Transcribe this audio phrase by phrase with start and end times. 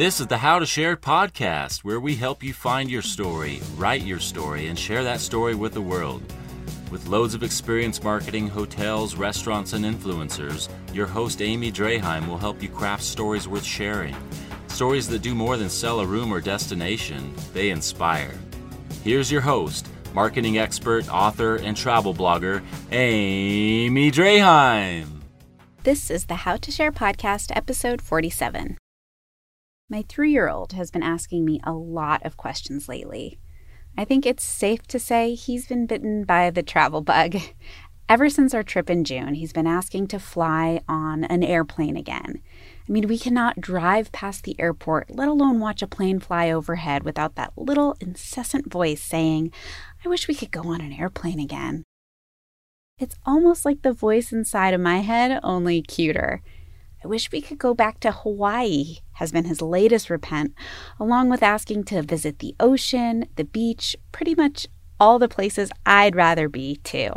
[0.00, 4.02] This is the How to Share podcast, where we help you find your story, write
[4.02, 6.22] your story, and share that story with the world.
[6.90, 12.62] With loads of experience marketing hotels, restaurants, and influencers, your host Amy Draheim will help
[12.62, 14.16] you craft stories worth sharing.
[14.80, 18.32] Stories that do more than sell a room or destination, they inspire.
[19.04, 25.20] Here's your host, marketing expert, author, and travel blogger, Amy Draheim.
[25.82, 28.78] This is the How to Share podcast, episode 47.
[29.90, 33.38] My three year old has been asking me a lot of questions lately.
[33.98, 37.36] I think it's safe to say he's been bitten by the travel bug.
[38.08, 42.40] Ever since our trip in June, he's been asking to fly on an airplane again.
[42.90, 47.04] I mean, we cannot drive past the airport, let alone watch a plane fly overhead
[47.04, 49.52] without that little incessant voice saying,
[50.04, 51.84] I wish we could go on an airplane again.
[52.98, 56.42] It's almost like the voice inside of my head, only cuter.
[57.04, 60.52] I wish we could go back to Hawaii, has been his latest repent,
[60.98, 64.66] along with asking to visit the ocean, the beach, pretty much
[64.98, 67.12] all the places I'd rather be, too.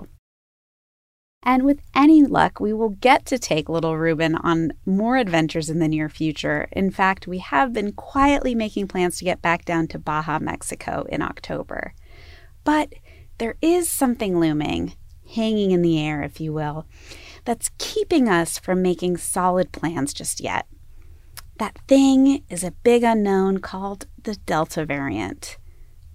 [1.45, 5.79] And with any luck, we will get to take little Ruben on more adventures in
[5.79, 6.69] the near future.
[6.71, 11.05] In fact, we have been quietly making plans to get back down to Baja, Mexico
[11.09, 11.93] in October.
[12.63, 12.93] But
[13.39, 14.93] there is something looming,
[15.35, 16.85] hanging in the air, if you will,
[17.43, 20.65] that's keeping us from making solid plans just yet.
[21.57, 25.57] That thing is a big unknown called the Delta variant.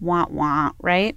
[0.00, 1.16] Want, want, right?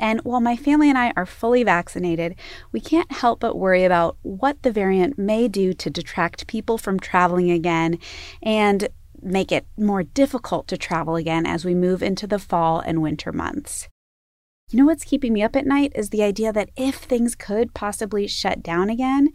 [0.00, 2.36] And while my family and I are fully vaccinated,
[2.72, 7.00] we can't help but worry about what the variant may do to detract people from
[7.00, 7.98] traveling again
[8.42, 8.88] and
[9.20, 13.32] make it more difficult to travel again as we move into the fall and winter
[13.32, 13.88] months.
[14.70, 17.74] You know what's keeping me up at night is the idea that if things could
[17.74, 19.30] possibly shut down again,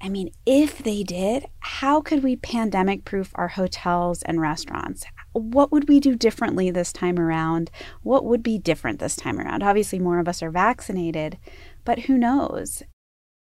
[0.00, 5.04] I mean, if they did, how could we pandemic proof our hotels and restaurants?
[5.32, 7.70] What would we do differently this time around?
[8.02, 9.62] What would be different this time around?
[9.62, 11.38] Obviously, more of us are vaccinated,
[11.84, 12.82] but who knows?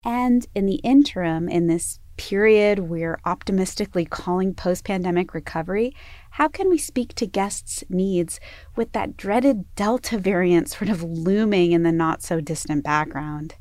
[0.03, 5.95] And in the interim, in this period we're optimistically calling post pandemic recovery,
[6.31, 8.39] how can we speak to guests' needs
[8.75, 13.55] with that dreaded Delta variant sort of looming in the not so distant background?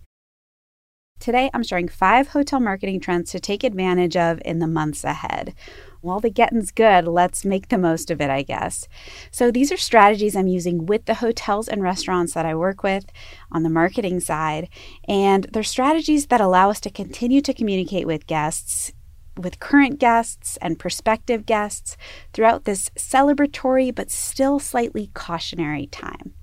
[1.18, 5.54] Today, I'm sharing five hotel marketing trends to take advantage of in the months ahead.
[6.02, 8.86] While the getting's good, let's make the most of it, I guess.
[9.30, 13.06] So, these are strategies I'm using with the hotels and restaurants that I work with
[13.50, 14.68] on the marketing side.
[15.08, 18.92] And they're strategies that allow us to continue to communicate with guests,
[19.36, 21.96] with current guests and prospective guests
[22.34, 26.34] throughout this celebratory but still slightly cautionary time.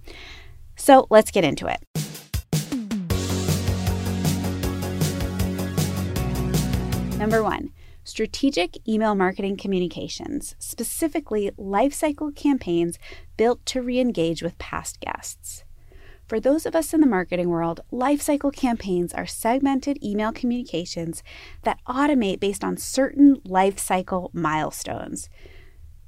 [0.76, 2.23] So, let's get into it.
[7.24, 7.72] Number one,
[8.04, 13.00] strategic email marketing communications, specifically lifecycle campaigns
[13.38, 15.64] built to re engage with past guests.
[16.28, 21.24] For those of us in the marketing world, lifecycle campaigns are segmented email communications
[21.62, 25.30] that automate based on certain lifecycle milestones.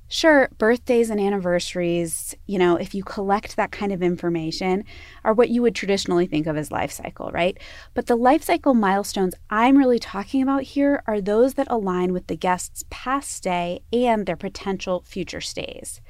[0.07, 4.83] Sure, birthdays and anniversaries, you know, if you collect that kind of information,
[5.23, 7.57] are what you would traditionally think of as life cycle, right?
[7.95, 12.27] But the life cycle milestones I'm really talking about here are those that align with
[12.27, 16.01] the guest's past stay and their potential future stays.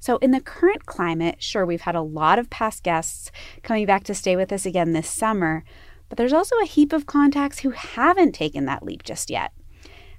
[0.00, 3.30] So, in the current climate, sure, we've had a lot of past guests
[3.62, 5.64] coming back to stay with us again this summer,
[6.08, 9.52] but there's also a heap of contacts who haven't taken that leap just yet.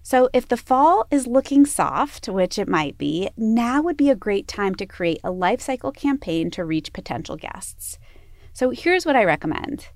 [0.09, 4.15] So, if the fall is looking soft, which it might be, now would be a
[4.15, 7.99] great time to create a life cycle campaign to reach potential guests.
[8.51, 9.89] So, here's what I recommend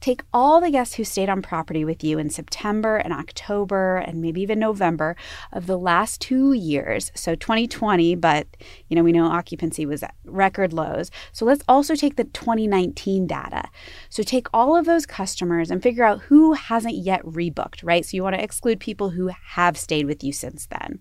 [0.00, 4.20] Take all the guests who stayed on property with you in September and October and
[4.20, 5.16] maybe even November
[5.52, 7.10] of the last two years.
[7.14, 8.46] So 2020, but
[8.88, 11.10] you know, we know occupancy was at record lows.
[11.32, 13.64] So let's also take the 2019 data.
[14.08, 18.04] So take all of those customers and figure out who hasn't yet rebooked, right?
[18.04, 21.00] So you want to exclude people who have stayed with you since then.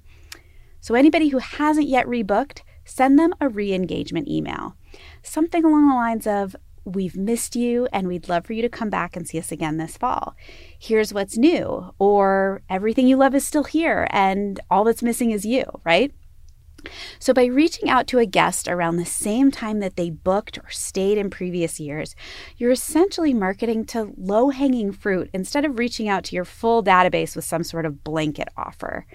[0.79, 4.75] So anybody who hasn't yet rebooked, send them a re engagement email.
[5.21, 6.55] Something along the lines of,
[6.87, 9.75] We've missed you and we'd love for you to come back and see us again
[9.75, 10.37] this fall.
[10.79, 15.43] Here's what's new, or everything you love is still here and all that's missing is
[15.45, 16.13] you, right?
[17.19, 20.69] So, by reaching out to a guest around the same time that they booked or
[20.69, 22.15] stayed in previous years,
[22.57, 27.35] you're essentially marketing to low hanging fruit instead of reaching out to your full database
[27.35, 29.05] with some sort of blanket offer.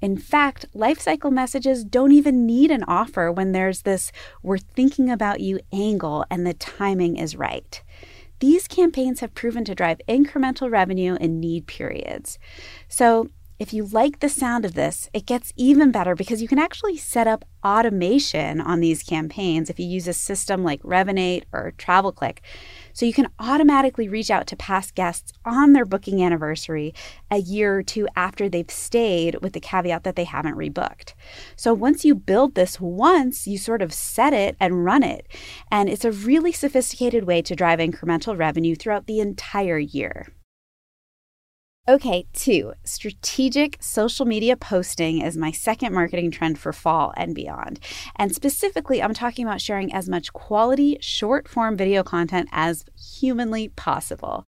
[0.00, 4.12] In fact, lifecycle messages don't even need an offer when there's this
[4.42, 7.82] we're thinking about you angle and the timing is right.
[8.40, 12.38] These campaigns have proven to drive incremental revenue in need periods.
[12.88, 16.58] So, if you like the sound of this, it gets even better because you can
[16.58, 21.72] actually set up automation on these campaigns if you use a system like Revinate or
[21.78, 22.38] TravelClick.
[22.92, 26.94] So you can automatically reach out to past guests on their booking anniversary
[27.30, 31.14] a year or two after they've stayed with the caveat that they haven't rebooked.
[31.56, 35.26] So once you build this once, you sort of set it and run it.
[35.70, 40.26] And it's a really sophisticated way to drive incremental revenue throughout the entire year.
[41.88, 47.78] Okay, two, strategic social media posting is my second marketing trend for fall and beyond.
[48.16, 53.68] And specifically, I'm talking about sharing as much quality short form video content as humanly
[53.68, 54.42] possible.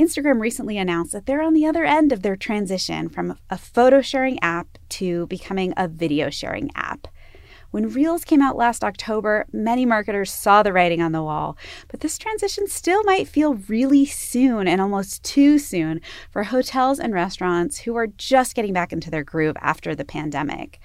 [0.00, 4.00] Instagram recently announced that they're on the other end of their transition from a photo
[4.00, 7.06] sharing app to becoming a video sharing app.
[7.72, 11.56] When Reels came out last October, many marketers saw the writing on the wall,
[11.88, 17.14] but this transition still might feel really soon and almost too soon for hotels and
[17.14, 20.80] restaurants who are just getting back into their groove after the pandemic.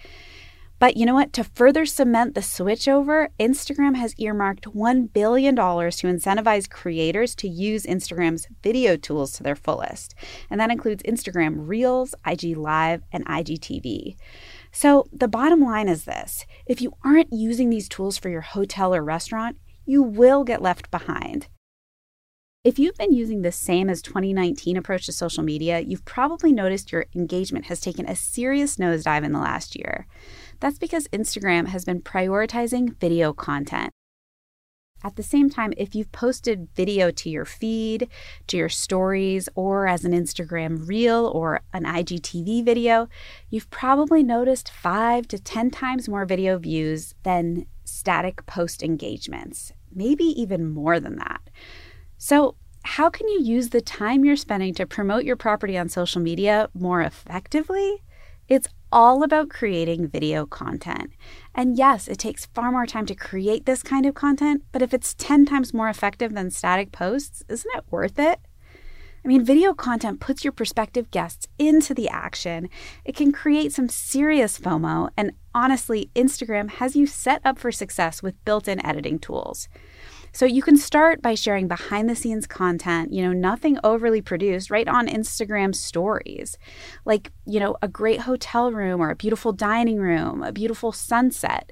[0.80, 1.34] But you know what?
[1.34, 7.86] To further cement the switchover, Instagram has earmarked $1 billion to incentivize creators to use
[7.86, 10.16] Instagram's video tools to their fullest.
[10.50, 14.16] And that includes Instagram Reels, IG Live, and IGTV.
[14.80, 18.94] So, the bottom line is this if you aren't using these tools for your hotel
[18.94, 19.58] or restaurant,
[19.88, 21.48] you will get left behind.
[22.64, 26.92] If you've been using the same as 2019 approach to social media, you've probably noticed
[26.92, 30.06] your engagement has taken a serious nosedive in the last year.
[30.60, 33.92] That's because Instagram has been prioritizing video content.
[35.04, 38.10] At the same time, if you've posted video to your feed,
[38.48, 43.08] to your stories, or as an Instagram reel or an IGTV video,
[43.50, 50.26] you've probably noticed five to 10 times more video views than static post engagements, maybe
[50.26, 51.42] even more than that.
[52.18, 56.22] So, how can you use the time you're spending to promote your property on social
[56.22, 58.02] media more effectively?
[58.48, 61.12] It's all about creating video content.
[61.54, 64.94] And yes, it takes far more time to create this kind of content, but if
[64.94, 68.40] it's 10 times more effective than static posts, isn't it worth it?
[69.24, 72.70] I mean, video content puts your prospective guests into the action.
[73.04, 78.24] It can create some serious FOMO, and honestly, Instagram has you set up for success
[78.24, 79.68] with built in editing tools.
[80.38, 84.70] So you can start by sharing behind the scenes content, you know, nothing overly produced
[84.70, 86.60] right on Instagram stories.
[87.06, 91.72] Like, you know, a great hotel room or a beautiful dining room, a beautiful sunset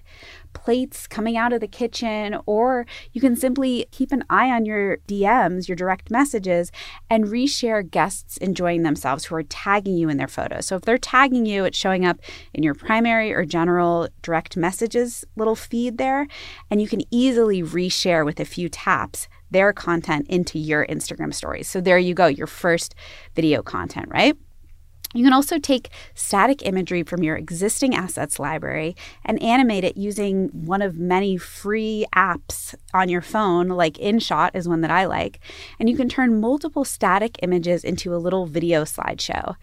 [0.56, 4.98] plates coming out of the kitchen, or you can simply keep an eye on your
[5.08, 6.72] DMs, your direct messages,
[7.10, 10.66] and reshare guests enjoying themselves who are tagging you in their photos.
[10.66, 12.20] So if they're tagging you, it's showing up
[12.54, 16.26] in your primary or general direct messages little feed there,
[16.72, 21.68] and you can easily reshare with a few taps their content into your Instagram stories.
[21.68, 22.96] So there you go, your first
[23.36, 24.38] video content, right?
[25.14, 30.50] You can also take static imagery from your existing assets library and animate it using
[30.50, 35.40] one of many free apps on your phone, like InShot is one that I like.
[35.80, 39.56] And you can turn multiple static images into a little video slideshow.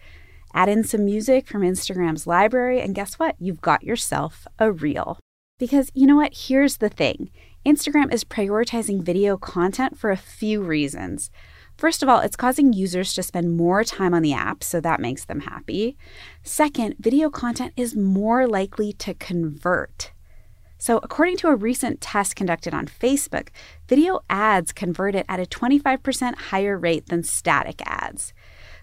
[0.55, 3.35] Add in some music from Instagram's library, and guess what?
[3.39, 5.19] You've got yourself a reel.
[5.59, 6.33] Because you know what?
[6.33, 7.29] Here's the thing
[7.65, 11.31] Instagram is prioritizing video content for a few reasons.
[11.77, 14.99] First of all, it's causing users to spend more time on the app, so that
[14.99, 15.97] makes them happy.
[16.43, 20.11] Second, video content is more likely to convert.
[20.77, 23.47] So, according to a recent test conducted on Facebook,
[23.87, 28.33] video ads converted at a 25% higher rate than static ads.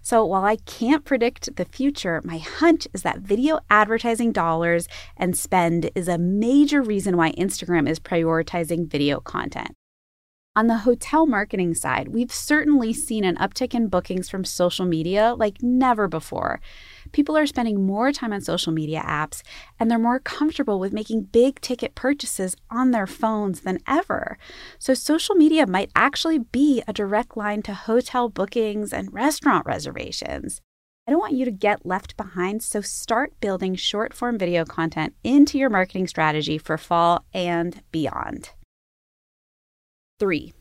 [0.02, 5.36] So, while I can't predict the future, my hunch is that video advertising dollars and
[5.36, 9.74] spend is a major reason why Instagram is prioritizing video content.
[10.56, 15.34] On the hotel marketing side, we've certainly seen an uptick in bookings from social media
[15.34, 16.60] like never before.
[17.12, 19.42] People are spending more time on social media apps
[19.78, 24.38] and they're more comfortable with making big ticket purchases on their phones than ever.
[24.78, 30.60] So, social media might actually be a direct line to hotel bookings and restaurant reservations.
[31.06, 35.14] I don't want you to get left behind, so start building short form video content
[35.24, 38.50] into your marketing strategy for fall and beyond.
[40.20, 40.52] Three,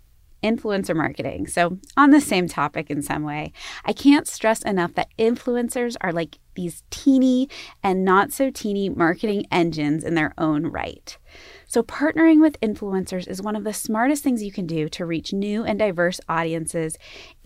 [0.43, 1.48] influencer marketing.
[1.48, 3.51] So, on the same topic in some way,
[3.86, 7.50] I can't stress enough that influencers are like these teeny
[7.84, 11.17] and not so teeny marketing engines in their own right.
[11.67, 15.34] So, partnering with influencers is one of the smartest things you can do to reach
[15.34, 16.98] new and diverse audiences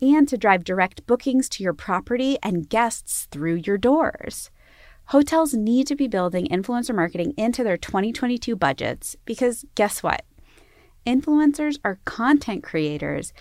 [0.02, 4.50] and to drive direct bookings to your property and guests through your doors.
[5.08, 10.24] Hotels need to be building influencer marketing into their 2022 budgets because guess what?
[11.06, 13.34] Influencers are content creators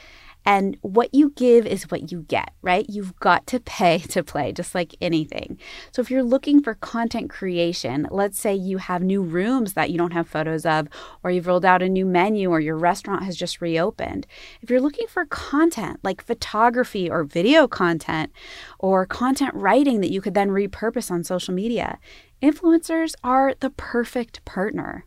[0.44, 2.84] and what you give is what you get, right?
[2.88, 5.58] You've got to pay to play, just like anything.
[5.92, 9.98] So if you're looking for content creation, let's say you have new rooms that you
[9.98, 10.88] don't have photos of,
[11.22, 14.26] or you've rolled out a new menu, or your restaurant has just reopened.
[14.60, 18.32] If you're looking for content like photography or video content,
[18.78, 21.98] or content writing that you could then repurpose on social media,
[22.42, 25.04] influencers are the perfect partner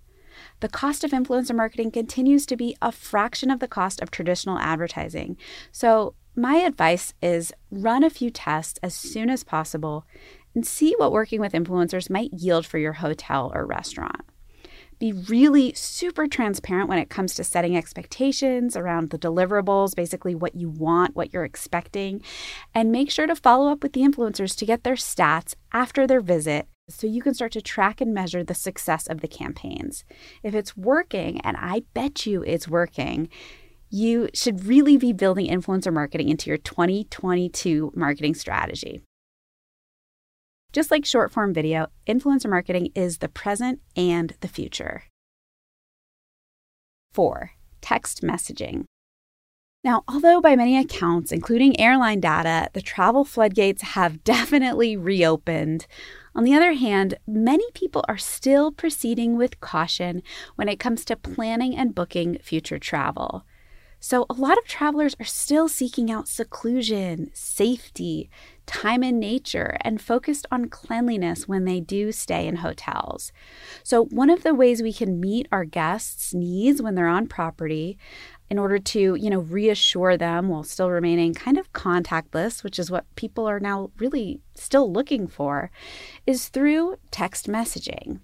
[0.60, 4.58] the cost of influencer marketing continues to be a fraction of the cost of traditional
[4.60, 5.38] advertising.
[5.72, 10.06] So, my advice is run a few tests as soon as possible
[10.54, 14.22] and see what working with influencers might yield for your hotel or restaurant.
[15.00, 20.56] Be really super transparent when it comes to setting expectations around the deliverables, basically what
[20.56, 22.22] you want, what you're expecting,
[22.74, 26.22] and make sure to follow up with the influencers to get their stats after their
[26.22, 30.04] visit so you can start to track and measure the success of the campaigns.
[30.44, 33.30] If it's working, and I bet you it's working,
[33.90, 39.02] you should really be building influencer marketing into your 2022 marketing strategy.
[40.74, 45.04] Just like short form video, influencer marketing is the present and the future.
[47.14, 47.52] Four,
[47.82, 48.84] text messaging.
[49.86, 55.86] Now, although by many accounts, including airline data, the travel floodgates have definitely reopened,
[56.34, 60.24] on the other hand, many people are still proceeding with caution
[60.56, 63.46] when it comes to planning and booking future travel.
[64.00, 68.30] So, a lot of travelers are still seeking out seclusion, safety,
[68.66, 73.32] time in nature, and focused on cleanliness when they do stay in hotels.
[73.84, 77.98] So, one of the ways we can meet our guests' needs when they're on property
[78.50, 82.92] in order to, you know, reassure them while still remaining kind of contactless, which is
[82.92, 85.72] what people are now really still looking for,
[86.28, 88.20] is through text messaging.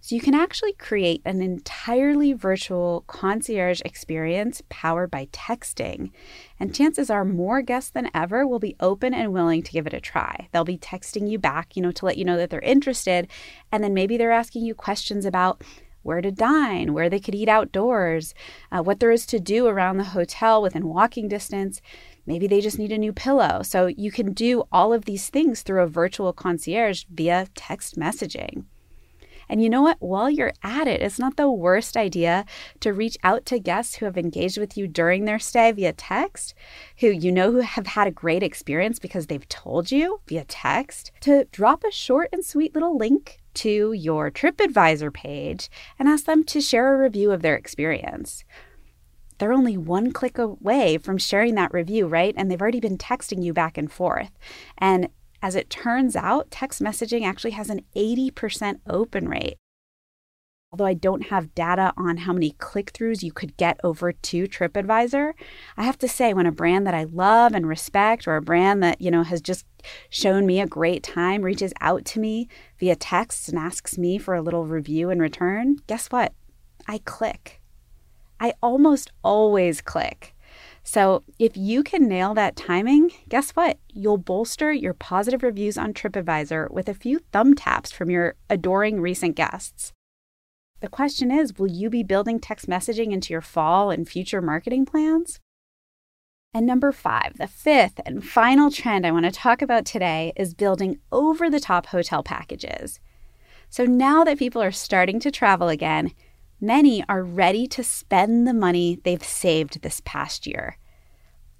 [0.00, 6.10] So you can actually create an entirely virtual concierge experience powered by texting.
[6.58, 9.94] And chances are more guests than ever will be open and willing to give it
[9.94, 10.48] a try.
[10.52, 13.28] They'll be texting you back, you know, to let you know that they're interested.
[13.72, 15.62] And then maybe they're asking you questions about
[16.02, 18.34] where to dine, where they could eat outdoors,
[18.72, 21.80] uh, what there is to do around the hotel within walking distance.
[22.26, 23.62] Maybe they just need a new pillow.
[23.62, 28.64] So you can do all of these things through a virtual concierge via text messaging.
[29.50, 29.96] And you know what?
[29.98, 32.44] While you're at it, it's not the worst idea
[32.78, 36.54] to reach out to guests who have engaged with you during their stay via text,
[37.00, 41.10] who you know who have had a great experience because they've told you via text,
[41.22, 46.44] to drop a short and sweet little link to your TripAdvisor page and ask them
[46.44, 48.44] to share a review of their experience.
[49.38, 52.34] They're only one click away from sharing that review, right?
[52.36, 54.30] And they've already been texting you back and forth.
[54.76, 55.08] And
[55.42, 59.56] as it turns out, text messaging actually has an 80% open rate.
[60.72, 64.44] Although I don't have data on how many click throughs you could get over to
[64.44, 65.32] TripAdvisor,
[65.76, 68.80] I have to say, when a brand that I love and respect, or a brand
[68.84, 69.66] that, you know, has just
[70.10, 72.46] shown me a great time reaches out to me
[72.78, 76.34] via text and asks me for a little review in return, guess what?
[76.86, 77.60] I click.
[78.38, 80.36] I almost always click.
[80.84, 83.78] So, if you can nail that timing, guess what?
[83.92, 89.00] You'll bolster your positive reviews on TripAdvisor with a few thumb taps from your adoring
[89.00, 89.92] recent guests.
[90.80, 94.86] The question is will you be building text messaging into your fall and future marketing
[94.86, 95.38] plans?
[96.52, 100.54] And number five, the fifth and final trend I want to talk about today is
[100.54, 102.98] building over the top hotel packages.
[103.68, 106.12] So now that people are starting to travel again,
[106.60, 110.76] many are ready to spend the money they've saved this past year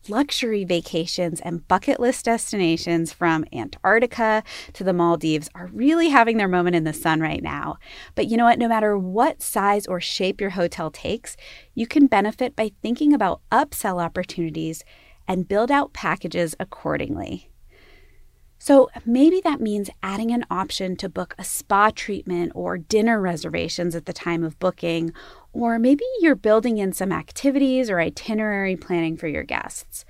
[0.09, 4.42] luxury vacations and bucket list destinations from Antarctica
[4.73, 7.76] to the Maldives are really having their moment in the sun right now.
[8.14, 8.59] But you know what?
[8.59, 11.37] No matter what size or shape your hotel takes,
[11.75, 14.85] you can benefit by thinking about upsell opportunities
[15.28, 17.50] and build out packages accordingly.
[18.62, 23.97] So maybe that means adding an option to book a spa treatment or dinner reservations
[23.97, 25.14] at the time of booking,
[25.55, 30.05] or maybe you're building in some activities or itinerary planning for your guests.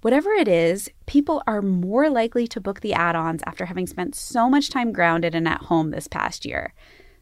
[0.00, 4.14] Whatever it is, people are more likely to book the add ons after having spent
[4.14, 6.74] so much time grounded and at home this past year.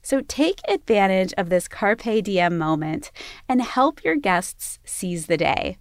[0.03, 3.11] So take advantage of this Carpe Diem moment
[3.49, 5.79] and help your guests seize the day.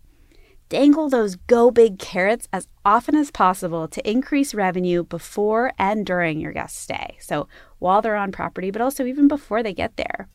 [0.69, 6.39] Dangle those go big carrots as often as possible to increase revenue before and during
[6.39, 7.17] your guest stay.
[7.19, 7.47] So
[7.79, 10.27] while they're on property, but also even before they get there.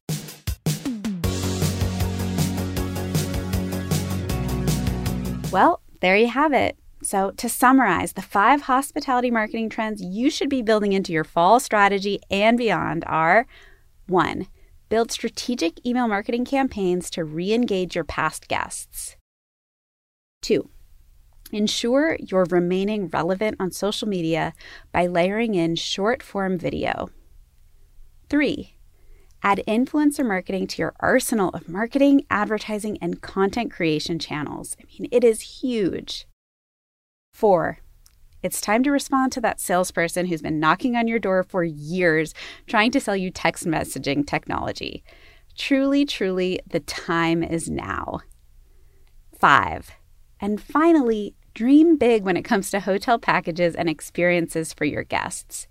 [5.52, 6.76] Well, there you have it.
[7.02, 11.58] So, to summarize, the five hospitality marketing trends you should be building into your fall
[11.58, 13.46] strategy and beyond are
[14.06, 14.46] one,
[14.90, 19.16] build strategic email marketing campaigns to re engage your past guests.
[20.42, 20.70] Two,
[21.52, 24.54] ensure you're remaining relevant on social media
[24.92, 27.10] by layering in short form video.
[28.28, 28.76] Three,
[29.42, 34.76] add influencer marketing to your arsenal of marketing, advertising, and content creation channels.
[34.80, 36.26] I mean, it is huge.
[37.32, 37.78] Four,
[38.42, 42.32] it's time to respond to that salesperson who's been knocking on your door for years
[42.66, 45.04] trying to sell you text messaging technology.
[45.56, 48.20] Truly, truly, the time is now.
[49.38, 49.90] Five,
[50.40, 55.66] and finally, dream big when it comes to hotel packages and experiences for your guests.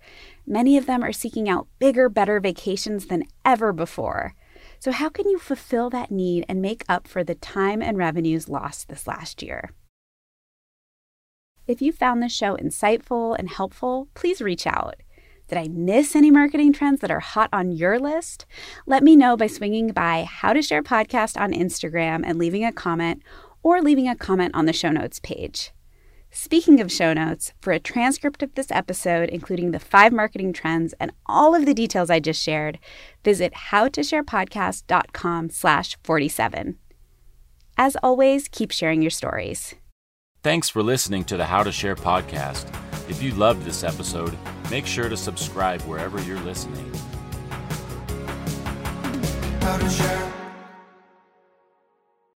[0.46, 4.34] Many of them are seeking out bigger, better vacations than ever before.
[4.78, 8.48] So, how can you fulfill that need and make up for the time and revenues
[8.48, 9.70] lost this last year?
[11.66, 14.96] If you found this show insightful and helpful, please reach out.
[15.48, 18.46] Did I miss any marketing trends that are hot on your list?
[18.86, 22.72] Let me know by swinging by How to Share Podcast on Instagram and leaving a
[22.72, 23.22] comment
[23.62, 25.72] or leaving a comment on the show notes page.
[26.32, 30.94] Speaking of show notes, for a transcript of this episode, including the five marketing trends
[31.00, 32.78] and all of the details I just shared,
[33.24, 36.78] visit howtosharepodcast.com slash 47.
[37.76, 39.74] As always, keep sharing your stories.
[40.42, 42.66] Thanks for listening to the How to Share podcast.
[43.10, 44.36] If you loved this episode,
[44.70, 46.90] make sure to subscribe wherever you're listening.
[49.60, 50.39] How to share